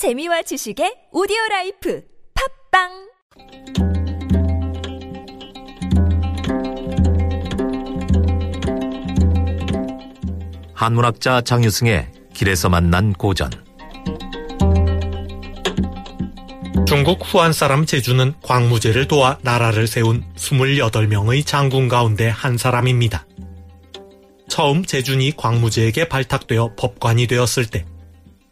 재미와 0.00 0.40
지식의 0.40 1.08
오디오 1.12 1.36
라이프 1.50 2.02
팟빵 2.72 2.88
한문학자 10.72 11.42
장유승의 11.42 12.12
길에서 12.32 12.70
만난 12.70 13.12
고전 13.12 13.50
중국 16.86 17.20
후한 17.22 17.52
사람 17.52 17.84
제준은 17.84 18.32
광무제를 18.40 19.06
도와 19.06 19.36
나라를 19.42 19.86
세운 19.86 20.24
28명의 20.34 21.44
장군 21.44 21.88
가운데 21.88 22.26
한 22.26 22.56
사람입니다. 22.56 23.26
처음 24.48 24.82
제준이 24.82 25.36
광무제에게 25.36 26.08
발탁되어 26.08 26.76
법관이 26.76 27.26
되었을 27.26 27.66
때 27.66 27.84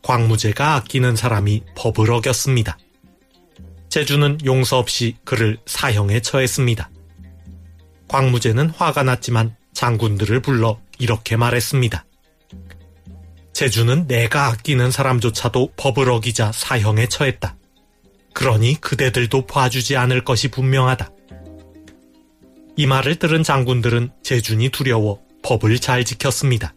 광무제가 0.03 0.75
아끼는 0.77 1.17
사람이 1.17 1.63
법을 1.75 2.11
어겼습니다. 2.11 2.79
제주는 3.89 4.39
용서 4.45 4.79
없이 4.79 5.17
그를 5.25 5.59
사형에 5.67 6.21
처했습니다. 6.21 6.91
광무제는 8.09 8.71
화가 8.71 9.03
났지만 9.03 9.57
장군들을 9.73 10.41
불러 10.41 10.81
이렇게 10.99 11.37
말했습니다. 11.37 12.05
제주는 13.53 14.07
내가 14.07 14.47
아끼는 14.47 14.91
사람조차도 14.91 15.73
법을 15.77 16.11
어기자 16.11 16.53
사형에 16.53 17.09
처했다. 17.09 17.57
그러니 18.33 18.81
그대들도 18.81 19.47
봐주지 19.47 19.97
않을 19.97 20.25
것이 20.25 20.49
분명하다. 20.49 21.11
이 22.77 22.87
말을 22.87 23.17
들은 23.17 23.43
장군들은 23.43 24.11
제준이 24.23 24.69
두려워 24.69 25.21
법을 25.43 25.81
잘 25.81 26.05
지켰습니다. 26.05 26.73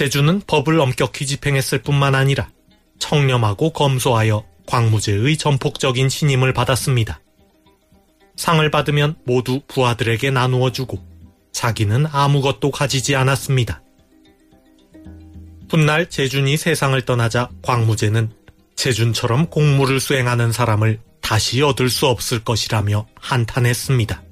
제주는 0.00 0.40
법을 0.46 0.80
엄격히 0.80 1.26
집행했을 1.26 1.82
뿐만 1.82 2.14
아니라 2.14 2.48
청렴하고 3.00 3.74
검소하여 3.74 4.46
광무제의 4.66 5.36
전폭적인 5.36 6.08
신임을 6.08 6.54
받았습니다. 6.54 7.20
상을 8.34 8.70
받으면 8.70 9.16
모두 9.26 9.60
부하들에게 9.68 10.30
나누어 10.30 10.72
주고 10.72 11.04
자기는 11.52 12.06
아무것도 12.10 12.70
가지지 12.70 13.14
않았습니다. 13.14 13.82
훗날 15.68 16.08
제준이 16.08 16.56
세상을 16.56 16.98
떠나자 17.02 17.50
광무제는 17.60 18.30
제준처럼 18.76 19.50
공무를 19.50 20.00
수행하는 20.00 20.50
사람을 20.50 20.98
다시 21.20 21.60
얻을 21.60 21.90
수 21.90 22.06
없을 22.06 22.42
것이라며 22.42 23.06
한탄했습니다. 23.16 24.22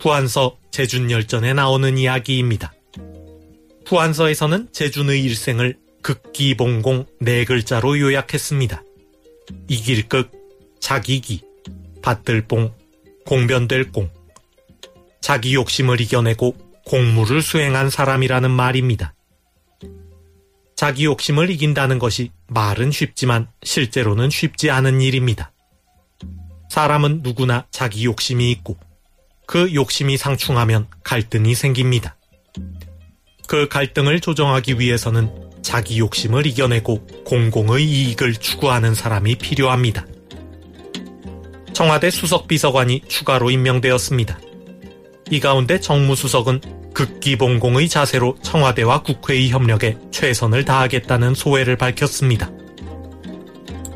부안서 0.00 0.56
제준열전에 0.72 1.54
나오는 1.54 1.96
이야기입니다. 1.96 2.72
부안서에서는 3.86 4.72
제준의 4.72 5.22
일생을 5.22 5.78
극기봉공 6.02 7.06
네 7.20 7.44
글자로 7.44 8.00
요약했습니다. 8.00 8.82
이길 9.68 10.08
극, 10.08 10.32
자기기, 10.80 11.42
받들봉, 12.02 12.74
공변될 13.24 13.92
공. 13.92 14.10
자기 15.20 15.54
욕심을 15.54 16.00
이겨내고 16.00 16.56
공무를 16.84 17.42
수행한 17.42 17.90
사람이라는 17.90 18.50
말입니다. 18.50 19.14
자기 20.74 21.04
욕심을 21.04 21.50
이긴다는 21.50 22.00
것이 22.00 22.30
말은 22.48 22.90
쉽지만 22.90 23.48
실제로는 23.62 24.30
쉽지 24.30 24.68
않은 24.68 25.00
일입니다. 25.00 25.52
사람은 26.70 27.20
누구나 27.22 27.66
자기 27.70 28.04
욕심이 28.04 28.50
있고 28.50 28.76
그 29.46 29.72
욕심이 29.74 30.16
상충하면 30.16 30.88
갈등이 31.04 31.54
생깁니다. 31.54 32.16
그 33.46 33.68
갈등을 33.68 34.20
조정하기 34.20 34.78
위해서는 34.80 35.30
자기 35.62 35.98
욕심을 35.98 36.46
이겨내고 36.46 37.06
공공의 37.24 37.84
이익을 37.84 38.34
추구하는 38.34 38.94
사람이 38.94 39.36
필요합니다. 39.36 40.06
청와대 41.72 42.10
수석비서관이 42.10 43.02
추가로 43.08 43.50
임명되었습니다. 43.50 44.38
이 45.30 45.40
가운데 45.40 45.80
정무수석은 45.80 46.60
극기봉공의 46.94 47.88
자세로 47.88 48.36
청와대와 48.42 49.02
국회의 49.02 49.50
협력에 49.50 49.98
최선을 50.10 50.64
다하겠다는 50.64 51.34
소회를 51.34 51.76
밝혔습니다. 51.76 52.50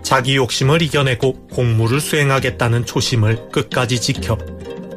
자기 0.03 0.37
욕심을 0.37 0.83
이겨내고 0.83 1.47
공무를 1.49 2.01
수행하겠다는 2.01 2.85
초심을 2.85 3.49
끝까지 3.51 4.01
지켜 4.01 4.37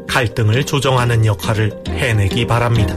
갈등을 0.10 0.66
조정하는 0.66 1.26
역할을 1.26 1.84
해내기 1.88 2.46
바랍니다. 2.48 2.96